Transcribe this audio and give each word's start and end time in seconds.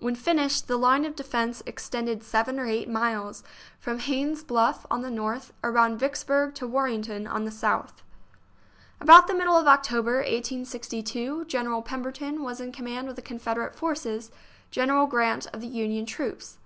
When 0.00 0.14
finished, 0.16 0.68
the 0.68 0.76
line 0.76 1.06
of 1.06 1.16
defence 1.16 1.62
extended 1.64 2.22
seven 2.22 2.60
or 2.60 2.66
eight 2.66 2.90
miles, 2.90 3.42
from 3.78 4.00
Haynes's 4.00 4.44
Bluff, 4.44 4.84
on 4.90 5.00
the 5.00 5.10
north, 5.10 5.54
around 5.64 5.98
Vicks 5.98 6.22
burg 6.26 6.54
to 6.56 6.66
Warrenton, 6.66 7.26
on 7.26 7.46
the 7.46 7.50
south. 7.50 8.02
About 9.00 9.28
the 9.28 9.34
middle 9.34 9.56
of 9.56 9.66
October, 9.66 10.16
1862, 10.16 11.46
General 11.46 11.80
Pemberton 11.80 12.42
was 12.42 12.60
in 12.60 12.70
command 12.70 13.08
of 13.08 13.16
the 13.16 13.22
Confederate 13.22 13.74
forces, 13.74 14.30
General 14.70 15.06
Grant 15.06 15.46
of 15.54 15.62
the 15.62 15.66
Union 15.68 16.04
troops. 16.04 16.58